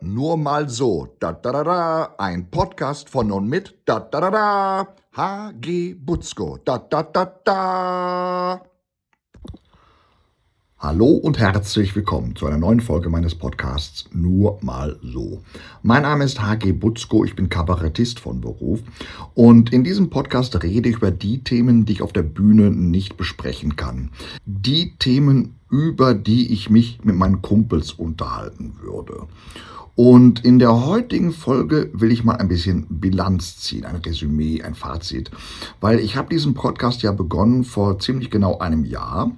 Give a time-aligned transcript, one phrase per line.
[0.00, 1.08] Nur mal so.
[2.18, 3.74] Ein Podcast von und mit
[5.16, 6.58] HG Butzko.
[10.82, 15.42] Hallo und herzlich willkommen zu einer neuen Folge meines Podcasts Nur mal so.
[15.82, 18.80] Mein Name ist HG Butzko, ich bin Kabarettist von Beruf
[19.34, 23.18] und in diesem Podcast rede ich über die Themen, die ich auf der Bühne nicht
[23.18, 24.08] besprechen kann.
[24.46, 29.26] Die Themen, über die ich mich mit meinen Kumpels unterhalten würde.
[29.96, 34.74] Und in der heutigen Folge will ich mal ein bisschen Bilanz ziehen, ein Resümee, ein
[34.74, 35.30] Fazit,
[35.82, 39.32] weil ich habe diesen Podcast ja begonnen vor ziemlich genau einem Jahr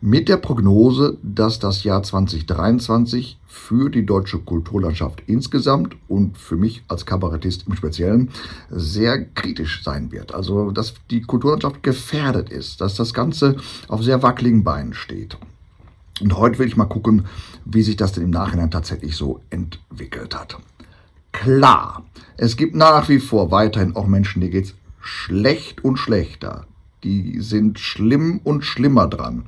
[0.00, 6.84] mit der Prognose, dass das Jahr 2023 für die deutsche Kulturlandschaft insgesamt und für mich
[6.88, 8.30] als Kabarettist im Speziellen
[8.70, 10.34] sehr kritisch sein wird.
[10.34, 13.56] Also, dass die Kulturlandschaft gefährdet ist, dass das Ganze
[13.88, 15.36] auf sehr wackeligen Beinen steht.
[16.20, 17.26] Und heute will ich mal gucken,
[17.64, 20.56] wie sich das denn im Nachhinein tatsächlich so entwickelt hat.
[21.32, 22.04] Klar,
[22.36, 26.66] es gibt nach wie vor weiterhin auch Menschen, die geht's schlecht und schlechter.
[27.04, 29.44] Die sind schlimm und schlimmer dran.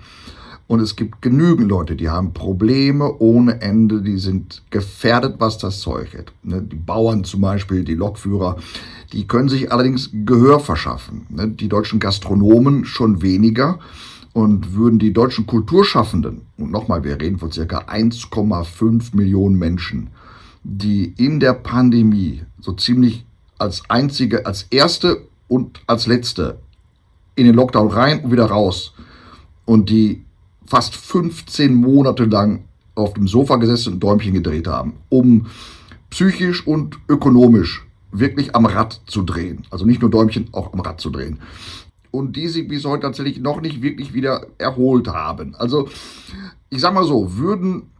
[0.70, 5.80] Und es gibt genügend Leute, die haben Probleme ohne Ende, die sind gefährdet, was das
[5.80, 6.32] Zeug hat.
[6.44, 8.56] Ne, die Bauern zum Beispiel, die Lokführer,
[9.12, 11.27] die können sich allerdings Gehör verschaffen.
[11.28, 13.80] Ne, die deutschen Gastronomen schon weniger.
[14.32, 20.10] Und würden die deutschen Kulturschaffenden, und nochmal, wir reden von circa 1,5 Millionen Menschen,
[20.62, 23.27] die in der Pandemie so ziemlich
[23.58, 26.60] als einzige, als erste und als letzte
[27.34, 28.94] in den Lockdown rein und wieder raus
[29.64, 30.24] und die
[30.70, 32.62] fast 15 Monate lang
[32.94, 35.46] auf dem Sofa gesessen und Däumchen gedreht haben, um
[36.10, 39.66] psychisch und ökonomisch wirklich am Rad zu drehen.
[39.70, 41.40] Also nicht nur Däumchen, auch am Rad zu drehen.
[42.12, 45.56] Und die sich bis heute tatsächlich noch nicht wirklich wieder erholt haben.
[45.56, 45.88] Also,
[46.68, 47.90] ich sag mal so, würden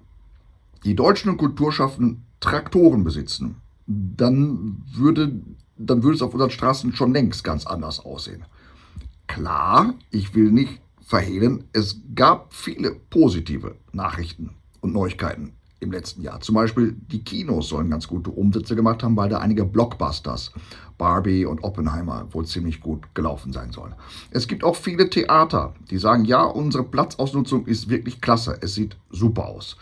[0.85, 5.33] die deutschen Kulturschaffenden Traktoren besitzen, dann würde,
[5.77, 8.45] dann würde es auf unseren Straßen schon längst ganz anders aussehen.
[9.27, 11.65] Klar, ich will nicht verhehlen.
[11.73, 14.51] Es gab viele positive Nachrichten
[14.81, 16.41] und Neuigkeiten im letzten Jahr.
[16.41, 20.53] Zum Beispiel die Kinos sollen ganz gute Umsätze gemacht haben, weil da einige Blockbusters,
[20.99, 23.97] Barbie und Oppenheimer, wohl ziemlich gut gelaufen sein sollen.
[24.31, 28.97] Es gibt auch viele Theater, die sagen, ja, unsere Platzausnutzung ist wirklich klasse, es sieht
[29.11, 29.79] super aus.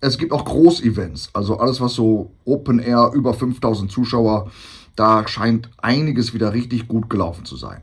[0.00, 4.52] Es gibt auch Großevents, also alles, was so Open Air, über 5000 Zuschauer,
[4.94, 7.82] da scheint einiges wieder richtig gut gelaufen zu sein.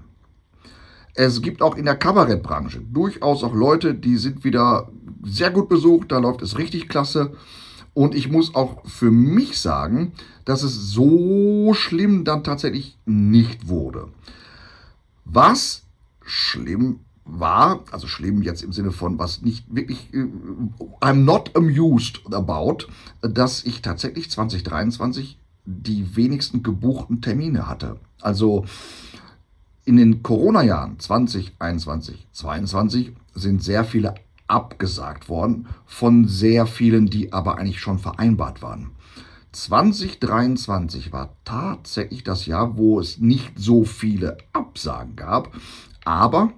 [1.17, 4.89] Es gibt auch in der Kabarettbranche durchaus auch Leute, die sind wieder
[5.23, 7.33] sehr gut besucht, da läuft es richtig klasse.
[7.95, 10.11] Und ich muss auch für mich sagen,
[10.45, 14.09] dass es so schlimm dann tatsächlich nicht wurde.
[15.25, 15.88] Was
[16.22, 20.28] schlimm war, also schlimm jetzt im Sinne von was nicht wirklich, äh,
[21.01, 22.85] I'm not amused about,
[23.22, 27.97] dass ich tatsächlich 2023 die wenigsten gebuchten Termine hatte.
[28.22, 28.66] Also
[29.87, 34.15] in den Corona-Jahren 2021, 2022 sind sehr viele
[34.45, 38.91] abgesagt worden, von sehr vielen, die aber eigentlich schon vereinbart waren.
[39.53, 45.55] 2023 war tatsächlich das Jahr, wo es nicht so viele Absagen gab,
[46.03, 46.51] aber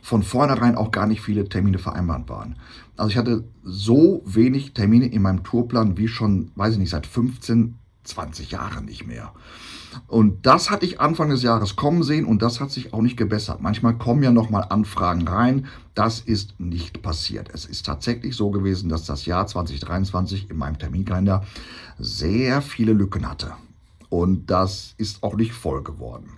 [0.00, 2.56] von vornherein auch gar nicht viele Termine vereinbart waren.
[2.96, 7.06] Also ich hatte so wenig Termine in meinem Tourplan wie schon, weiß ich nicht, seit
[7.06, 7.74] 15,
[8.04, 9.32] 20 Jahren nicht mehr.
[10.06, 13.16] Und das hatte ich Anfang des Jahres kommen sehen und das hat sich auch nicht
[13.16, 13.60] gebessert.
[13.60, 15.66] Manchmal kommen ja nochmal Anfragen rein.
[15.94, 17.50] Das ist nicht passiert.
[17.52, 21.44] Es ist tatsächlich so gewesen, dass das Jahr 2023 in meinem Terminkalender
[21.98, 23.52] sehr viele Lücken hatte.
[24.08, 26.30] Und das ist auch nicht voll geworden.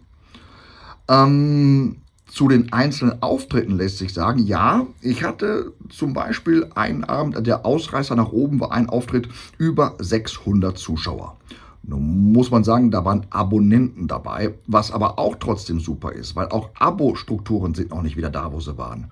[1.09, 7.47] Ähm, zu den einzelnen Auftritten lässt sich sagen, ja, ich hatte zum Beispiel einen Abend,
[7.47, 9.29] der Ausreißer nach oben war ein Auftritt
[9.59, 11.37] über 600 Zuschauer.
[11.83, 16.49] Nun muss man sagen, da waren Abonnenten dabei, was aber auch trotzdem super ist, weil
[16.49, 19.11] auch Abo-Strukturen sind noch nicht wieder da, wo sie waren.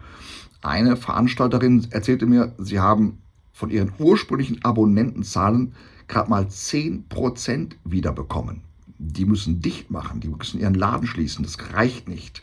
[0.63, 3.19] Eine Veranstalterin erzählte mir, sie haben
[3.53, 5.75] von ihren ursprünglichen Abonnentenzahlen
[6.09, 8.63] gerade mal 10% wiederbekommen.
[8.97, 12.43] Die müssen dicht machen, die müssen ihren Laden schließen, das reicht nicht.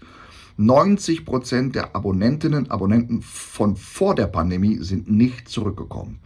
[0.57, 6.19] 90% der Abonnentinnen und Abonnenten von vor der Pandemie sind nicht zurückgekommen.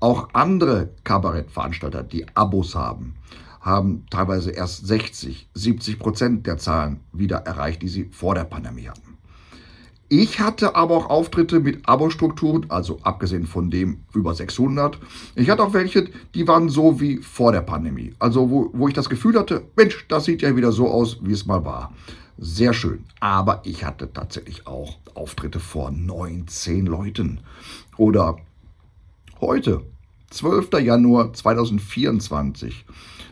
[0.00, 3.14] Auch andere Kabarettveranstalter, die Abos haben,
[3.60, 8.88] haben teilweise erst 60, 70 Prozent der Zahlen wieder erreicht, die sie vor der Pandemie
[8.88, 9.14] hatten.
[10.10, 14.98] Ich hatte aber auch Auftritte mit Abo-Strukturen, also abgesehen von dem über 600.
[15.34, 18.12] Ich hatte auch welche, die waren so wie vor der Pandemie.
[18.18, 21.32] Also wo, wo ich das Gefühl hatte, Mensch, das sieht ja wieder so aus, wie
[21.32, 21.92] es mal war.
[22.36, 23.04] Sehr schön.
[23.20, 27.40] Aber ich hatte tatsächlich auch Auftritte vor 19 Leuten.
[27.96, 28.38] Oder
[29.40, 29.82] heute,
[30.30, 30.80] 12.
[30.80, 32.84] Januar 2024.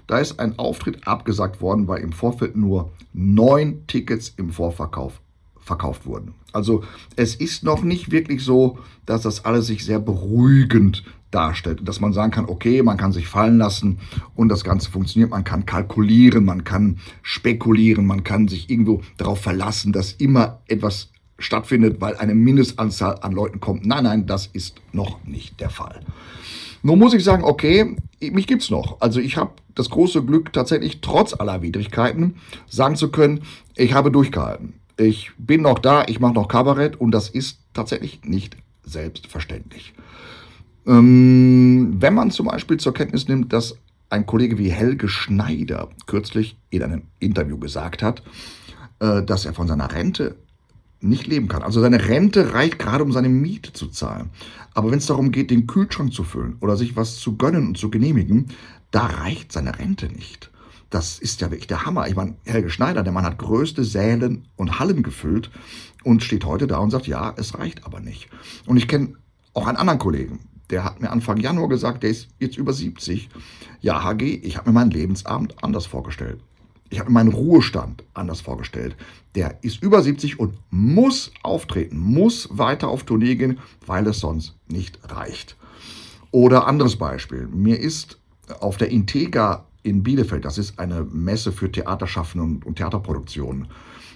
[0.06, 5.20] Da ist ein Auftritt abgesagt worden, weil im Vorfeld nur neun Tickets im Vorverkauf
[5.58, 6.34] verkauft wurden.
[6.52, 6.84] Also
[7.16, 11.86] es ist noch nicht wirklich so, dass das alles sich sehr beruhigend darstellt.
[11.86, 13.98] Dass man sagen kann, okay, man kann sich fallen lassen
[14.36, 15.30] und das Ganze funktioniert.
[15.30, 21.10] Man kann kalkulieren, man kann spekulieren, man kann sich irgendwo darauf verlassen, dass immer etwas
[21.38, 23.84] stattfindet, weil eine Mindestanzahl an Leuten kommt.
[23.84, 26.00] Nein, nein, das ist noch nicht der Fall.
[26.82, 29.00] Nun muss ich sagen, okay, mich gibt's noch.
[29.00, 32.36] Also ich habe das große Glück, tatsächlich trotz aller Widrigkeiten
[32.68, 33.42] sagen zu können,
[33.76, 34.74] ich habe durchgehalten.
[34.98, 39.94] Ich bin noch da, ich mache noch Kabarett und das ist tatsächlich nicht selbstverständlich.
[40.86, 43.76] Ähm, wenn man zum Beispiel zur Kenntnis nimmt, dass
[44.10, 48.22] ein Kollege wie Helge Schneider kürzlich in einem Interview gesagt hat,
[49.00, 50.36] äh, dass er von seiner Rente
[51.00, 51.62] nicht leben kann.
[51.62, 54.30] Also seine Rente reicht gerade, um seine Miete zu zahlen.
[54.74, 57.78] Aber wenn es darum geht, den Kühlschrank zu füllen oder sich was zu gönnen und
[57.78, 58.48] zu genehmigen,
[58.90, 60.50] da reicht seine Rente nicht.
[60.90, 62.06] Das ist ja wirklich der Hammer.
[62.08, 65.50] Ich meine, Helge Schneider, der Mann hat größte Sälen und Hallen gefüllt
[66.04, 68.28] und steht heute da und sagt, ja, es reicht aber nicht.
[68.66, 69.14] Und ich kenne
[69.54, 70.40] auch einen anderen Kollegen,
[70.72, 73.28] der hat mir Anfang Januar gesagt, der ist jetzt über 70.
[73.80, 76.40] Ja, HG, ich habe mir meinen Lebensabend anders vorgestellt.
[76.88, 78.96] Ich habe mir meinen Ruhestand anders vorgestellt.
[79.34, 84.56] Der ist über 70 und muss auftreten, muss weiter auf Tournee gehen, weil es sonst
[84.66, 85.56] nicht reicht.
[86.30, 87.46] Oder anderes Beispiel.
[87.46, 88.18] Mir ist
[88.60, 93.68] auf der Intega in Bielefeld, das ist eine Messe für Theaterschaffende und, und Theaterproduktionen,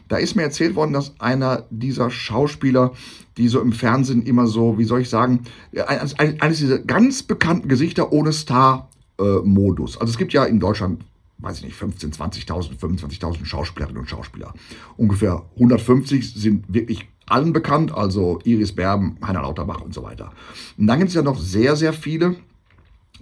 [0.09, 2.93] da ist mir erzählt worden, dass einer dieser Schauspieler,
[3.37, 5.41] die so im Fernsehen immer so, wie soll ich sagen,
[5.87, 10.01] eines dieser ganz bekannten Gesichter ohne Star-Modus.
[10.01, 11.05] also es gibt ja in Deutschland
[11.39, 14.55] weiß ich nicht, 15, 20.000, 25.000 Schauspielerinnen und Schauspieler.
[14.97, 20.33] Ungefähr 150 sind wirklich allen bekannt, also Iris Berben, Heiner Lauterbach und so weiter.
[20.79, 22.37] Und dann gibt es ja noch sehr, sehr viele,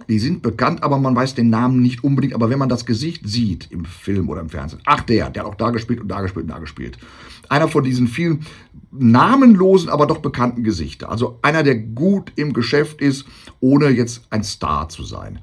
[0.07, 2.33] die sind bekannt, aber man weiß den Namen nicht unbedingt.
[2.33, 5.49] Aber wenn man das Gesicht sieht im Film oder im Fernsehen, ach der, der hat
[5.49, 6.97] auch da gespielt und da gespielt und da gespielt.
[7.49, 8.45] Einer von diesen vielen
[8.91, 11.09] namenlosen, aber doch bekannten Gesichter.
[11.09, 13.25] Also einer, der gut im Geschäft ist,
[13.59, 15.39] ohne jetzt ein Star zu sein.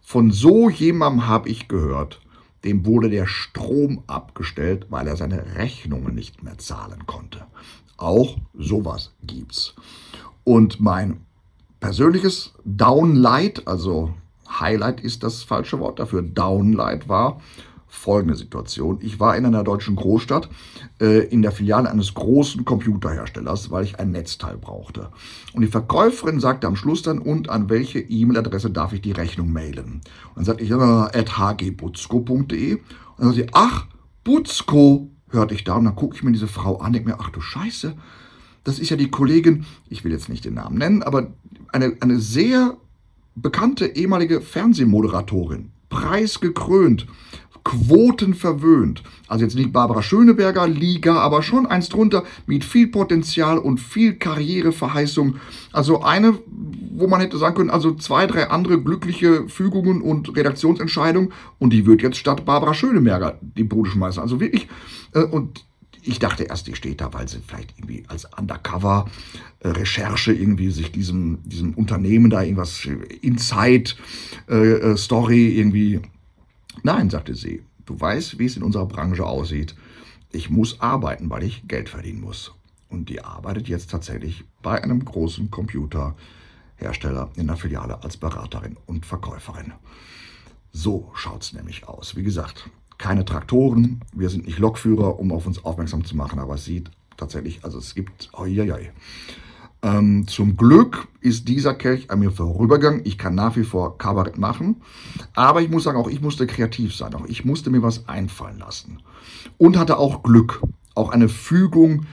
[0.00, 2.20] Von so jemandem habe ich gehört,
[2.64, 7.46] dem wurde der Strom abgestellt, weil er seine Rechnungen nicht mehr zahlen konnte.
[7.96, 9.74] Auch sowas gibt's.
[10.44, 11.20] Und mein
[11.80, 14.14] persönliches Downlight, also
[14.48, 17.40] Highlight ist das falsche Wort dafür, Downlight war,
[17.90, 18.98] folgende Situation.
[19.00, 20.48] Ich war in einer deutschen Großstadt
[21.00, 25.08] äh, in der Filiale eines großen Computerherstellers, weil ich ein Netzteil brauchte.
[25.52, 29.52] Und die Verkäuferin sagte am Schluss dann, und an welche E-Mail-Adresse darf ich die Rechnung
[29.52, 30.02] mailen?
[30.28, 32.74] Und dann sagte ich, äh, at hgbutzko.de.
[32.74, 32.82] Und
[33.18, 33.86] dann sagte sie, ach,
[34.22, 35.74] Butzko, hörte ich da.
[35.74, 37.94] Und dann gucke ich mir diese Frau an, denke mir, ach du Scheiße,
[38.64, 41.32] das ist ja die Kollegin, ich will jetzt nicht den Namen nennen, aber
[41.72, 42.76] eine, eine sehr
[43.34, 47.06] bekannte ehemalige Fernsehmoderatorin, preisgekrönt,
[47.64, 49.02] Quoten verwöhnt.
[49.28, 54.14] Also jetzt nicht Barbara Schöneberger Liga, aber schon eins drunter mit viel Potenzial und viel
[54.14, 55.36] Karriereverheißung.
[55.72, 56.38] Also eine,
[56.92, 61.86] wo man hätte sagen können, also zwei, drei andere glückliche Fügungen und Redaktionsentscheidungen und die
[61.86, 64.22] wird jetzt statt Barbara Schöneberger die Bude schmeißen.
[64.22, 64.68] Also wirklich,
[65.12, 65.64] äh, und
[66.02, 71.38] ich dachte erst, die steht da, weil sie vielleicht irgendwie als Undercover-Recherche irgendwie sich diesem,
[71.44, 72.88] diesem Unternehmen da irgendwas
[73.22, 73.96] Inside-Story
[74.48, 76.00] äh, äh irgendwie
[76.82, 79.74] Nein, sagte sie, du weißt, wie es in unserer Branche aussieht.
[80.32, 82.52] Ich muss arbeiten, weil ich Geld verdienen muss.
[82.88, 89.04] Und die arbeitet jetzt tatsächlich bei einem großen Computerhersteller in der Filiale als Beraterin und
[89.04, 89.72] Verkäuferin.
[90.72, 92.16] So schaut es nämlich aus.
[92.16, 96.54] Wie gesagt, keine Traktoren, wir sind nicht Lokführer, um auf uns aufmerksam zu machen, aber
[96.54, 98.90] es sieht tatsächlich, also es gibt, oi, oi, oi.
[99.82, 103.00] Ähm, zum Glück ist dieser Kelch an mir vorübergegangen.
[103.04, 104.82] Ich kann nach wie vor Kabarett machen.
[105.34, 107.14] Aber ich muss sagen, auch ich musste kreativ sein.
[107.14, 108.98] Auch ich musste mir was einfallen lassen.
[109.56, 110.60] Und hatte auch Glück.
[110.94, 112.04] Auch eine Fügung,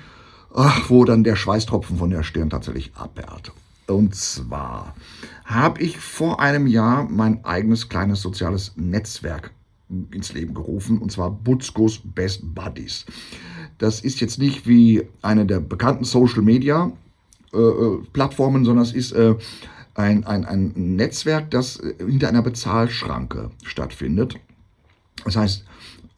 [0.56, 3.52] ach, wo dann der Schweißtropfen von der Stirn tatsächlich abperlt.
[3.88, 4.96] Und zwar
[5.44, 9.52] habe ich vor einem Jahr mein eigenes kleines soziales Netzwerk
[10.12, 13.06] ins Leben gerufen, und zwar Butzkos Best Buddies.
[13.78, 16.92] Das ist jetzt nicht wie eine der bekannten Social Media
[17.54, 19.36] äh, äh, Plattformen, sondern es ist äh,
[19.96, 24.36] ein, ein, ein Netzwerk, das äh, hinter einer Bezahlschranke stattfindet.
[25.24, 25.66] Das heißt,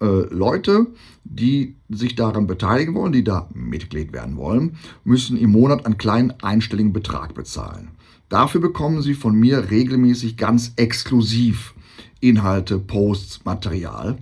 [0.02, 0.88] äh, Leute,
[1.24, 6.34] die sich daran beteiligen wollen, die da Mitglied werden wollen, müssen im Monat einen kleinen
[6.42, 7.90] einstelligen Betrag bezahlen.
[8.30, 11.74] Dafür bekommen sie von mir regelmäßig ganz exklusiv
[12.20, 14.18] Inhalte, Posts, Material.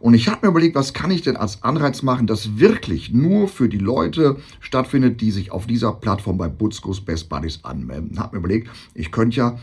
[0.00, 3.46] Und ich habe mir überlegt, was kann ich denn als Anreiz machen, das wirklich nur
[3.46, 8.18] für die Leute stattfindet, die sich auf dieser Plattform bei Butzkos Best Buddies anmelden.
[8.18, 9.58] Habe mir überlegt, ich könnte ja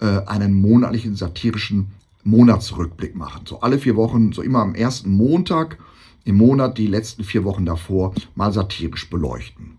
[0.00, 1.88] äh, einen monatlichen satirischen
[2.24, 3.42] Monatsrückblick machen.
[3.46, 5.78] So alle vier Wochen, so immer am ersten Montag
[6.24, 9.78] im Monat die letzten vier Wochen davor mal satirisch beleuchten.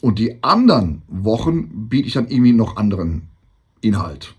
[0.00, 3.28] Und die anderen Wochen biete ich dann irgendwie noch anderen
[3.80, 4.34] Inhalt.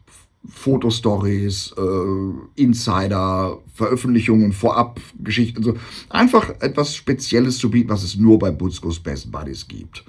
[0.47, 5.75] Fotostories, äh, Insider, Veröffentlichungen, Vorabgeschichten, so.
[6.09, 10.03] Einfach etwas Spezielles zu bieten, was es nur bei Butzkos Best Buddies gibt.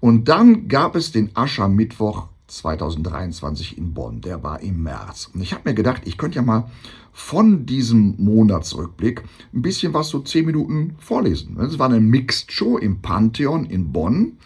[0.00, 4.20] Und dann gab es den Aschermittwoch 2023 in Bonn.
[4.20, 5.30] Der war im März.
[5.32, 6.70] Und ich habe mir gedacht, ich könnte ja mal
[7.12, 11.58] von diesem Monatsrückblick ein bisschen was so zehn Minuten vorlesen.
[11.60, 14.36] Es war eine Mixed Show im Pantheon in Bonn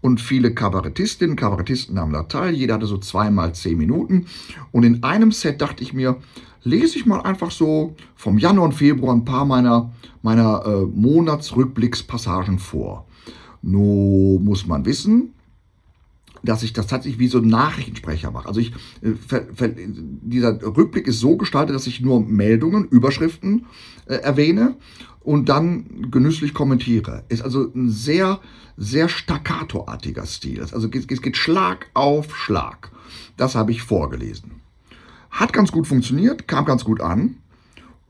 [0.00, 2.54] und viele Kabarettistinnen, Kabarettisten nahmen da teil.
[2.54, 4.26] Jeder hatte so zweimal zehn Minuten.
[4.72, 6.16] Und in einem Set dachte ich mir,
[6.62, 9.92] lese ich mal einfach so vom Januar und Februar ein paar meiner,
[10.22, 13.06] meiner äh, Monatsrückblickspassagen vor.
[13.62, 15.34] Nur muss man wissen,
[16.42, 18.48] dass ich das tatsächlich wie so ein Nachrichtensprecher mache.
[18.48, 19.12] Also ich, äh,
[20.22, 23.66] dieser Rückblick ist so gestaltet, dass ich nur Meldungen, Überschriften
[24.06, 24.76] äh, erwähne
[25.20, 27.24] und dann genüsslich kommentiere.
[27.28, 28.40] Ist also ein sehr,
[28.76, 30.60] sehr staccatoartiger Stil.
[30.60, 32.90] Also es geht Schlag auf Schlag.
[33.36, 34.60] Das habe ich vorgelesen.
[35.30, 37.36] Hat ganz gut funktioniert, kam ganz gut an.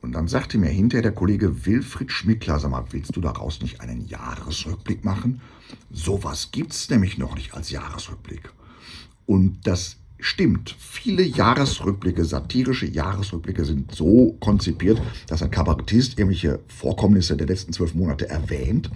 [0.02, 3.82] Und dann sagte mir hinterher der Kollege Wilfried Schmickler, sag mal, willst du daraus nicht
[3.82, 5.42] einen Jahresrückblick machen?
[5.92, 8.50] Sowas es nämlich noch nicht als Jahresrückblick.
[9.26, 10.76] Und das stimmt.
[10.78, 17.94] Viele Jahresrückblicke, satirische Jahresrückblicke sind so konzipiert, dass ein Kabarettist irgendwelche Vorkommnisse der letzten zwölf
[17.94, 18.90] Monate erwähnt,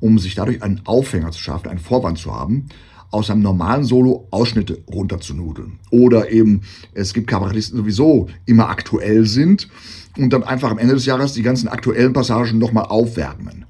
[0.00, 2.68] um sich dadurch einen Aufhänger zu schaffen, einen Vorwand zu haben,
[3.10, 5.78] aus einem normalen Solo Ausschnitte runterzunudeln.
[5.90, 6.62] Oder eben,
[6.94, 9.68] es gibt Kabarettisten sowieso immer aktuell sind
[10.16, 13.64] und dann einfach am Ende des Jahres die ganzen aktuellen Passagen nochmal aufwärmen.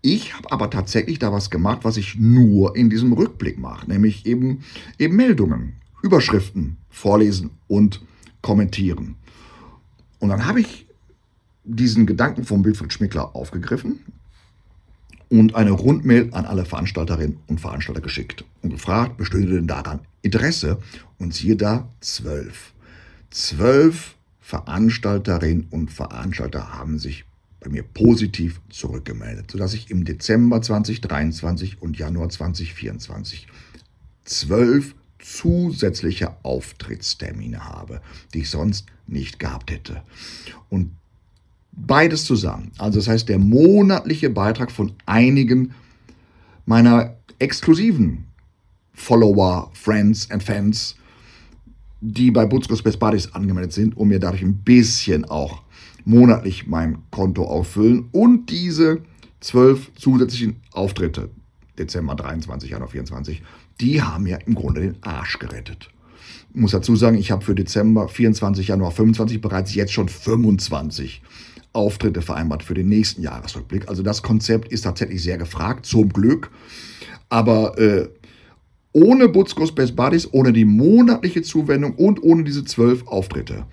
[0.00, 4.26] Ich habe aber tatsächlich da was gemacht, was ich nur in diesem Rückblick mache, nämlich
[4.26, 4.64] eben,
[4.98, 8.02] eben Meldungen, Überschriften vorlesen und
[8.42, 9.16] kommentieren.
[10.18, 10.86] Und dann habe ich
[11.64, 14.00] diesen Gedanken von Wilfried Schmickler aufgegriffen
[15.28, 20.78] und eine Rundmail an alle Veranstalterinnen und Veranstalter geschickt und gefragt, bestünde denn daran Interesse?
[21.18, 22.72] Und siehe da, zwölf.
[23.30, 27.24] Zwölf Veranstalterinnen und Veranstalter haben sich
[27.60, 33.46] bei mir positiv zurückgemeldet, sodass ich im Dezember 2023 und Januar 2024
[34.24, 38.02] zwölf zusätzliche Auftrittstermine habe,
[38.34, 40.02] die ich sonst nicht gehabt hätte.
[40.68, 40.90] Und
[41.72, 45.74] beides zusammen, also das heißt der monatliche Beitrag von einigen
[46.66, 48.26] meiner exklusiven
[48.92, 50.96] Follower, Friends and Fans,
[52.00, 55.62] die bei Butzkos Best Buddies angemeldet sind und mir dadurch ein bisschen auch
[56.04, 59.02] monatlich mein Konto auffüllen und diese
[59.40, 61.30] zwölf zusätzlichen Auftritte,
[61.78, 63.42] Dezember 23, Januar 24,
[63.80, 65.90] die haben ja im Grunde den Arsch gerettet.
[66.54, 71.22] Ich muss dazu sagen, ich habe für Dezember 24, Januar 25 bereits jetzt schon 25
[71.72, 73.88] Auftritte vereinbart für den nächsten Jahresrückblick.
[73.88, 76.50] Also das Konzept ist tatsächlich sehr gefragt, zum Glück.
[77.30, 78.08] Aber äh,
[78.92, 83.64] ohne Butzkos Best Buddies, ohne die monatliche Zuwendung und ohne diese zwölf Auftritte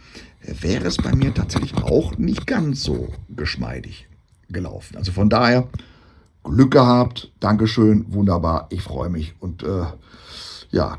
[0.42, 4.08] wäre es bei mir tatsächlich auch nicht ganz so geschmeidig
[4.50, 4.96] gelaufen.
[4.96, 5.68] Also von daher
[6.44, 9.86] Glück gehabt, Dankeschön, wunderbar, ich freue mich und äh,
[10.72, 10.98] ja,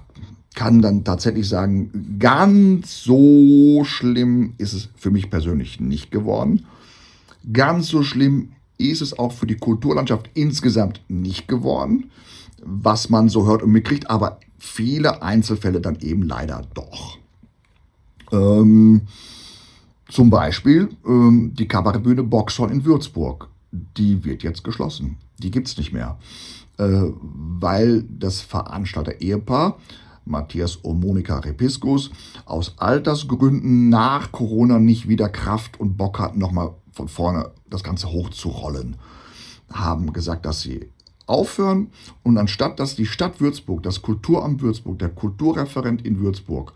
[0.55, 6.67] kann dann tatsächlich sagen, ganz so schlimm ist es für mich persönlich nicht geworden.
[7.53, 12.11] Ganz so schlimm ist es auch für die Kulturlandschaft insgesamt nicht geworden
[12.63, 17.19] was man so hört und mitkriegt, aber viele Einzelfälle dann eben leider doch.
[18.33, 19.03] Ähm,
[20.09, 23.49] zum Beispiel ähm, die Kabarettbühne Boxhorn in Würzburg.
[23.97, 25.17] Die wird jetzt geschlossen.
[25.43, 26.19] Die gibt es nicht mehr.
[26.79, 29.79] Äh, weil das Veranstalter-Ehepaar
[30.25, 32.11] Matthias und Monika Repiskus
[32.45, 38.11] aus Altersgründen nach Corona nicht wieder Kraft und Bock hatten, nochmal von vorne das Ganze
[38.11, 38.97] hochzurollen.
[39.73, 40.89] Haben gesagt, dass sie
[41.27, 41.89] aufhören
[42.23, 46.73] und anstatt dass die Stadt Würzburg, das Kulturamt Würzburg, der Kulturreferent in Würzburg,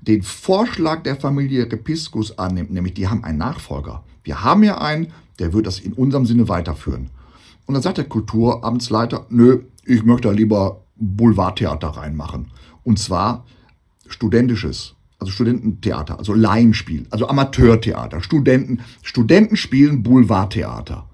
[0.00, 4.02] den Vorschlag der Familie Repiskus annimmt, nämlich die haben einen Nachfolger.
[4.24, 7.10] Wir haben ja einen, der wird das in unserem Sinne weiterführen.
[7.66, 12.50] Und dann sagt der Kulturamtsleiter, nö, ich möchte lieber Boulevardtheater reinmachen.
[12.84, 13.44] Und zwar
[14.06, 18.20] studentisches, also Studententheater, also Laienspiel, also Amateurtheater.
[18.22, 21.08] Studenten, Studenten spielen Boulevardtheater.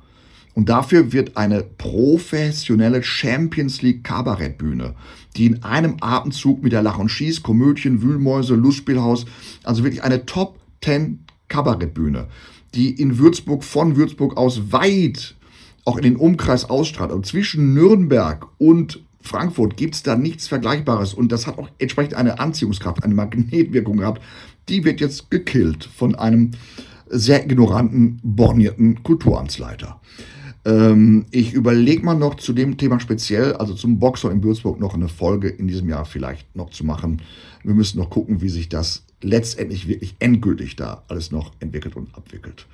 [0.55, 4.97] Und dafür wird eine professionelle Champions League Kabarettbühne,
[5.37, 9.25] die in einem Atemzug mit der Lach und Schieß, Komödien, Wühlmäuse, Lustspielhaus,
[9.63, 12.27] also wirklich eine top Ten Kabarettbühne,
[12.75, 15.37] die in Würzburg von Würzburg aus weit
[15.89, 17.13] auch in den Umkreis ausstrahlt.
[17.13, 21.15] Und zwischen Nürnberg und Frankfurt gibt es da nichts Vergleichbares.
[21.15, 24.23] Und das hat auch entsprechend eine Anziehungskraft, eine Magnetwirkung gehabt.
[24.69, 26.51] Die wird jetzt gekillt von einem
[27.09, 29.99] sehr ignoranten, bornierten Kulturamtsleiter.
[30.67, 34.93] Ähm, ich überlege mal noch zu dem Thema speziell, also zum Boxer in Würzburg, noch
[34.93, 37.23] eine Folge in diesem Jahr vielleicht noch zu machen.
[37.65, 42.15] Wir müssen noch gucken, wie sich das letztendlich wirklich endgültig da alles noch entwickelt und
[42.15, 42.67] abwickelt.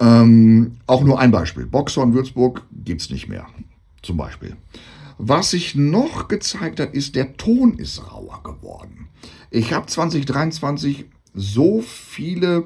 [0.00, 1.66] Ähm, auch nur ein Beispiel.
[1.66, 3.46] Boxer in Würzburg gibt es nicht mehr.
[4.02, 4.56] Zum Beispiel.
[5.18, 9.08] Was sich noch gezeigt hat, ist, der Ton ist rauer geworden.
[9.50, 11.04] Ich habe 2023
[11.34, 12.64] so viele,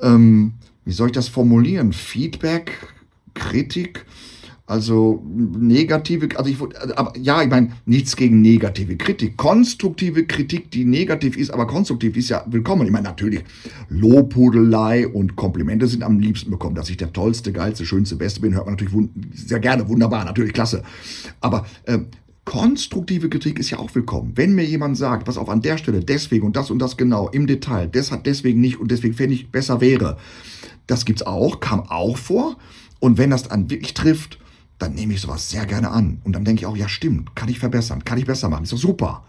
[0.00, 0.54] ähm,
[0.84, 2.86] wie soll ich das formulieren, Feedback,
[3.34, 4.06] Kritik,
[4.68, 6.60] also negative, also ich
[6.94, 9.38] aber ja, ich meine, nichts gegen negative Kritik.
[9.38, 12.84] Konstruktive Kritik, die negativ ist, aber konstruktiv ist ja willkommen.
[12.84, 13.44] Ich meine, natürlich,
[13.88, 16.74] Lobhudelei und Komplimente sind am liebsten bekommen.
[16.74, 20.52] Dass ich der tollste, geilste, schönste, beste bin, hört man natürlich sehr gerne, wunderbar, natürlich
[20.52, 20.82] klasse.
[21.40, 22.00] Aber äh,
[22.44, 24.32] konstruktive Kritik ist ja auch willkommen.
[24.34, 27.28] Wenn mir jemand sagt, was auf an der Stelle deswegen und das und das genau
[27.30, 30.18] im Detail, das hat deswegen nicht und deswegen fände ich besser wäre.
[30.86, 32.58] Das gibt's auch, kam auch vor.
[33.00, 34.38] Und wenn das dann wirklich trifft,
[34.78, 36.20] dann nehme ich sowas sehr gerne an.
[36.24, 38.72] Und dann denke ich auch, ja stimmt, kann ich verbessern, kann ich besser machen, ist
[38.72, 39.24] doch super.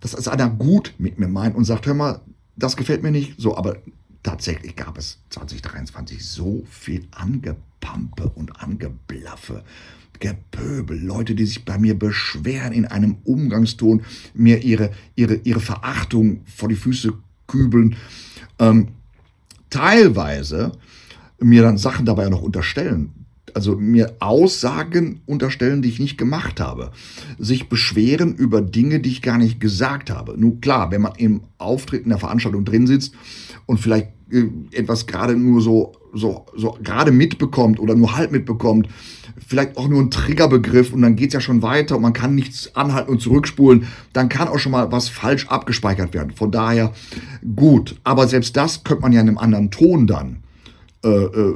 [0.00, 2.20] Dass also einer gut mit mir meint und sagt, hör mal,
[2.56, 3.76] das gefällt mir nicht, so, aber
[4.22, 9.64] tatsächlich gab es 2023 so viel Angepampe und Angeblaffe,
[10.20, 14.02] Gepöbel, Leute, die sich bei mir beschweren in einem Umgangston,
[14.34, 17.12] mir ihre, ihre, ihre Verachtung vor die Füße
[17.46, 17.96] kübeln.
[18.58, 18.88] Ähm,
[19.70, 20.72] teilweise
[21.40, 23.12] mir dann Sachen dabei noch unterstellen,
[23.58, 26.92] also mir Aussagen unterstellen, die ich nicht gemacht habe,
[27.40, 30.36] sich beschweren über Dinge, die ich gar nicht gesagt habe.
[30.38, 33.14] Nun klar, wenn man im Auftritt in der Veranstaltung drin sitzt
[33.66, 38.88] und vielleicht äh, etwas gerade nur so, so, so gerade mitbekommt oder nur halb mitbekommt,
[39.44, 42.36] vielleicht auch nur ein Triggerbegriff und dann geht es ja schon weiter und man kann
[42.36, 46.30] nichts anhalten und zurückspulen, dann kann auch schon mal was falsch abgespeichert werden.
[46.30, 46.92] Von daher
[47.56, 50.44] gut, aber selbst das könnte man ja in einem anderen Ton dann
[51.04, 51.54] äh, äh,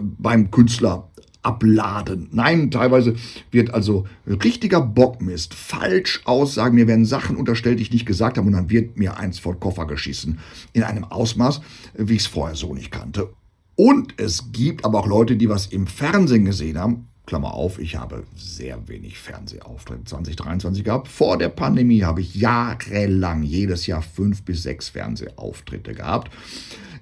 [0.00, 1.10] beim Künstler
[1.46, 2.28] abladen.
[2.32, 3.14] Nein, teilweise
[3.52, 8.46] wird also richtiger Bockmist, falsch Aussagen, mir werden Sachen unterstellt, die ich nicht gesagt habe
[8.46, 10.40] und dann wird mir eins vor den Koffer geschissen.
[10.72, 11.60] In einem Ausmaß,
[11.94, 13.30] wie ich es vorher so nicht kannte.
[13.76, 17.08] Und es gibt aber auch Leute, die was im Fernsehen gesehen haben.
[17.26, 21.08] Klammer auf, ich habe sehr wenig Fernsehauftritte 2023 gehabt.
[21.08, 26.30] Vor der Pandemie habe ich jahrelang jedes Jahr fünf bis sechs Fernsehauftritte gehabt.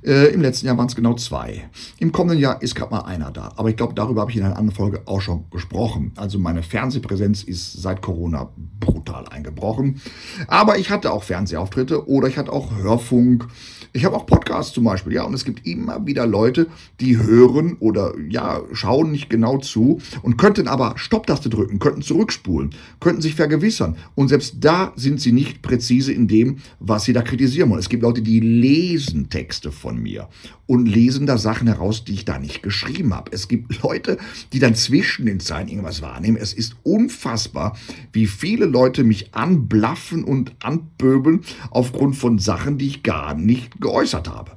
[0.04, 1.64] Äh, Im letzten Jahr waren es genau zwei.
[1.98, 3.52] Im kommenden Jahr ist gerade mal einer da.
[3.56, 6.12] Aber ich glaube, darüber habe ich in einer anderen Folge auch schon gesprochen.
[6.16, 10.02] Also meine Fernsehpräsenz ist seit Corona brutal eingebrochen.
[10.46, 13.48] Aber ich hatte auch Fernsehauftritte oder ich hatte auch Hörfunk.
[13.94, 16.66] Ich habe auch Podcasts zum Beispiel, ja, und es gibt immer wieder Leute,
[17.00, 22.74] die hören oder ja, schauen nicht genau zu und könnten aber Stopptaste drücken, könnten zurückspulen,
[22.98, 23.96] könnten sich vergewissern.
[24.16, 27.78] Und selbst da sind sie nicht präzise in dem, was sie da kritisieren wollen.
[27.78, 30.28] Es gibt Leute, die lesen Texte von mir
[30.66, 33.32] und lesen da Sachen heraus, die ich da nicht geschrieben habe.
[33.32, 34.18] Es gibt Leute,
[34.52, 36.36] die dann zwischen den Zeilen irgendwas wahrnehmen.
[36.36, 37.76] Es ist unfassbar,
[38.12, 44.28] wie viele Leute mich anblaffen und anpöbeln aufgrund von Sachen, die ich gar nicht geäußert
[44.28, 44.52] habe.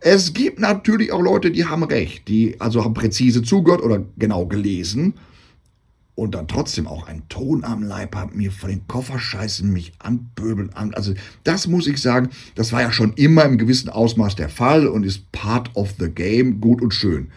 [0.00, 4.46] Es gibt natürlich auch Leute, die haben recht, die also haben präzise zugehört oder genau
[4.46, 5.14] gelesen
[6.20, 9.92] und dann trotzdem auch einen Ton am Leib haben, mir vor den Koffer scheißen, mich
[10.00, 10.70] anpöbeln.
[10.74, 10.92] An.
[10.92, 14.86] Also das muss ich sagen, das war ja schon immer im gewissen Ausmaß der Fall
[14.86, 17.30] und ist part of the game, gut und schön.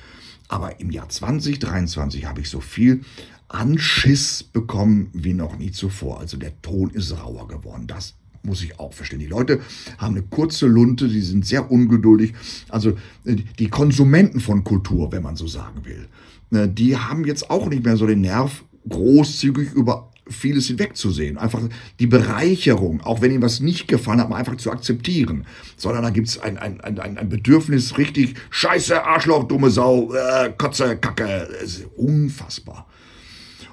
[0.49, 3.05] Aber im Jahr 2023 habe ich so viel
[3.47, 6.19] Anschiss bekommen wie noch nie zuvor.
[6.19, 7.87] Also der Ton ist rauer geworden.
[7.87, 9.19] Das muss ich auch verstehen.
[9.19, 9.61] Die Leute
[9.97, 12.33] haben eine kurze Lunte, die sind sehr ungeduldig.
[12.67, 16.09] Also äh, die Konsumenten von Kultur, wenn man so sagen will,
[16.51, 21.37] äh, die haben jetzt auch nicht mehr so den Nerv, großzügig über vieles hinwegzusehen.
[21.37, 21.61] Einfach
[21.99, 25.45] die Bereicherung, auch wenn ihnen was nicht gefallen hat, mal einfach zu akzeptieren.
[25.75, 30.51] Sondern da gibt es ein, ein, ein, ein Bedürfnis, richtig Scheiße, Arschloch, dumme Sau, äh,
[30.57, 31.49] Kotze, Kacke.
[31.97, 32.87] Unfassbar.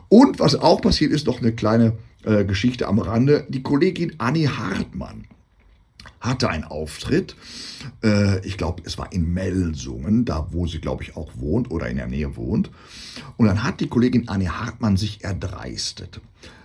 [0.09, 3.47] Und was auch passiert ist, noch eine kleine äh, Geschichte am Rande.
[3.49, 5.27] Die Kollegin Annie Hartmann
[6.21, 7.35] hatte einen Auftritt.
[8.05, 11.89] Äh, ich glaube, es war in Melsungen, da wo sie, glaube ich, auch wohnt oder
[11.89, 12.71] in der Nähe wohnt.
[13.37, 16.21] Und dann hat die Kollegin Annie Hartmann sich erdreistet,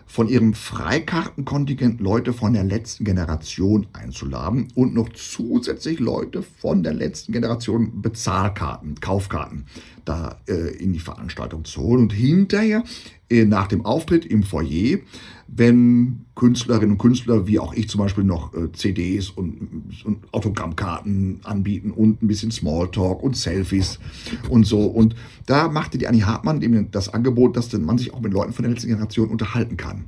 [0.05, 6.93] von ihrem Freikartenkontingent Leute von der letzten Generation einzuladen und noch zusätzlich Leute von der
[6.93, 9.65] letzten Generation Bezahlkarten, Kaufkarten
[10.03, 12.01] da äh, in die Veranstaltung zu holen.
[12.03, 12.83] Und hinterher
[13.29, 14.99] nach dem Auftritt im Foyer,
[15.47, 21.39] wenn Künstlerinnen und Künstler, wie auch ich zum Beispiel, noch äh, CDs und, und, Autogrammkarten
[21.43, 23.99] anbieten und ein bisschen Smalltalk und Selfies
[24.49, 24.85] und so.
[24.85, 28.53] Und da machte die Annie Hartmann eben das Angebot, dass man sich auch mit Leuten
[28.53, 30.05] von der letzten Generation unterhalten kann.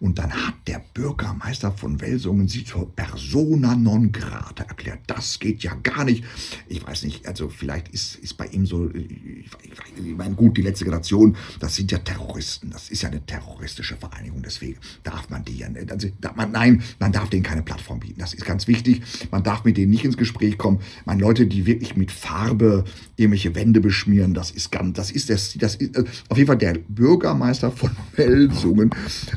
[0.00, 5.00] Und dann hat der Bürgermeister von Welsungen sie zur Persona non grata erklärt.
[5.06, 6.24] Das geht ja gar nicht.
[6.68, 10.84] Ich weiß nicht, also vielleicht ist, ist bei ihm so, ich, meine, gut, die letzte
[10.84, 12.70] Generation, das sind ja Terroristen.
[12.70, 14.42] Das ist ja eine terroristische Vereinigung.
[14.42, 15.68] Deswegen darf man die ja.
[15.90, 18.20] Also, man, nein, man darf denen keine Plattform bieten.
[18.20, 19.02] Das ist ganz wichtig.
[19.30, 20.80] Man darf mit denen nicht ins Gespräch kommen.
[21.04, 22.84] Man Leute, die wirklich mit Farbe
[23.16, 25.96] irgendwelche Wände beschmieren, das ist ganz, das ist das, das ist,
[26.28, 28.90] auf jeden Fall der Bürgermeister von Welsungen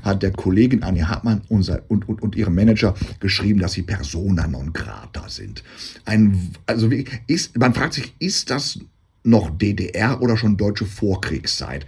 [0.04, 3.84] hat der Kollege Kollegin Anja Hartmann unser, und, und, und ihrem Manager geschrieben, dass sie
[3.84, 5.64] persona non grata sind.
[6.06, 6.90] Ein, also
[7.28, 8.80] ist, man fragt sich, ist das
[9.24, 11.86] noch DDR oder schon deutsche Vorkriegszeit.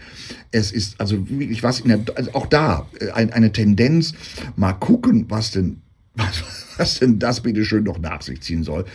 [0.51, 4.13] Es ist also wirklich was in der, also auch da äh, ein, eine Tendenz,
[4.55, 5.81] mal gucken, was denn,
[6.13, 6.43] was,
[6.77, 8.85] was denn das bitte schön noch nach sich ziehen soll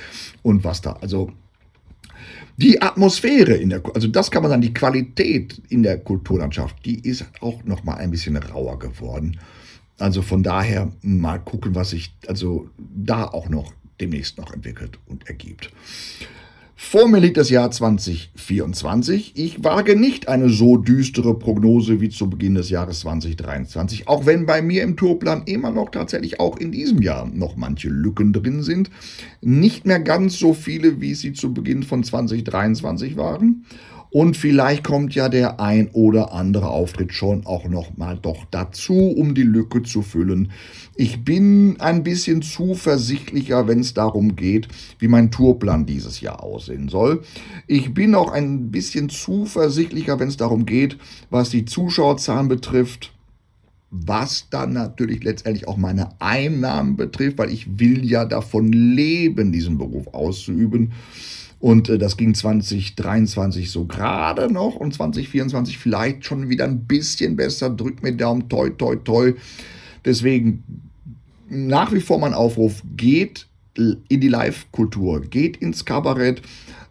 [0.42, 1.33] und was da, also
[2.57, 7.01] die Atmosphäre in der, also das kann man sagen, die Qualität in der Kulturlandschaft, die
[7.01, 9.38] ist auch noch mal ein bisschen rauer geworden.
[9.99, 15.27] Also von daher mal gucken, was sich also da auch noch demnächst noch entwickelt und
[15.29, 15.70] ergibt.
[16.79, 19.33] Vor mir liegt das Jahr 2024.
[19.35, 24.45] Ich wage nicht eine so düstere Prognose wie zu Beginn des Jahres 2023, auch wenn
[24.45, 28.62] bei mir im Tourplan immer noch tatsächlich auch in diesem Jahr noch manche Lücken drin
[28.62, 28.91] sind.
[29.41, 33.65] Nicht mehr ganz so viele, wie sie zu Beginn von 2023 waren.
[34.11, 38.95] Und vielleicht kommt ja der ein oder andere Auftritt schon auch noch mal doch dazu,
[38.95, 40.53] um die Lücke zu füllen.
[40.95, 46.88] Ich bin ein bisschen zuversichtlicher, wenn es darum geht, wie mein Tourplan dieses Jahr aussehen
[46.88, 47.23] soll.
[47.66, 50.97] Ich bin auch ein bisschen zuversichtlicher, wenn es darum geht,
[51.31, 53.12] was die Zuschauerzahlen betrifft
[53.90, 59.79] was dann natürlich letztendlich auch meine Einnahmen betrifft, weil ich will ja davon leben, diesen
[59.79, 60.92] Beruf auszuüben.
[61.59, 67.37] Und äh, das ging 2023 so gerade noch und 2024 vielleicht schon wieder ein bisschen
[67.37, 67.71] besser.
[67.71, 69.35] Drückt mir Daumen, toi, toi, toi.
[70.05, 70.62] Deswegen
[71.49, 76.42] nach wie vor mein Aufruf, geht in die Live-Kultur, geht ins Kabarett,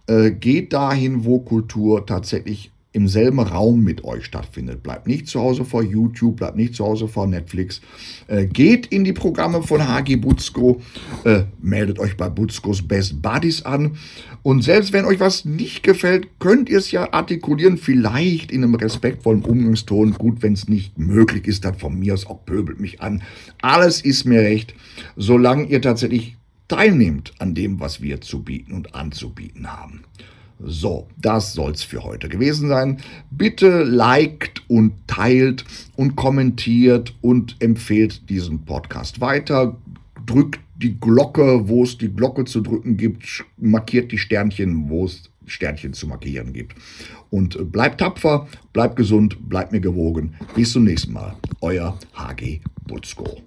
[0.07, 4.81] äh, geht dahin, wo Kultur tatsächlich im selben Raum mit euch stattfindet.
[4.81, 7.81] Bleibt nicht zu Hause vor YouTube, bleibt nicht zu Hause vor Netflix.
[8.27, 10.81] Äh, geht in die Programme von HG Butzko,
[11.25, 13.97] äh, meldet euch bei Butzkos Best Buddies an.
[14.43, 18.75] Und selbst wenn euch was nicht gefällt, könnt ihr es ja artikulieren, vielleicht in einem
[18.75, 20.13] respektvollen Umgangston.
[20.13, 23.23] Gut, wenn es nicht möglich ist, dann von mir aus auch pöbelt mich an.
[23.61, 24.73] Alles ist mir recht,
[25.17, 26.37] solange ihr tatsächlich
[26.69, 30.03] teilnehmt an dem, was wir zu bieten und anzubieten haben.
[30.59, 32.97] So, das soll's für heute gewesen sein.
[33.29, 35.65] Bitte liked und teilt
[35.95, 39.77] und kommentiert und empfehlt diesen Podcast weiter.
[40.25, 45.29] Drückt die Glocke, wo es die Glocke zu drücken gibt, markiert die Sternchen, wo es
[45.45, 46.75] Sternchen zu markieren gibt.
[47.29, 50.35] Und bleibt tapfer, bleibt gesund, bleibt mir gewogen.
[50.55, 51.35] Bis zum nächsten Mal.
[51.61, 53.41] Euer HG Butzko.